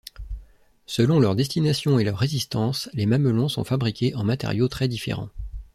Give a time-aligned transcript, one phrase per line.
[0.87, 5.29] Selon leur destination et leur résistance, les mamelons sont fabriqués en matériaux très différents.